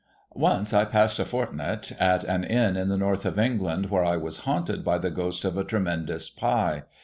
[0.33, 4.17] Once I passed a fortnight at an Inn in the North of England, where I
[4.17, 6.85] was haunted by the ghost of a tremendous pie.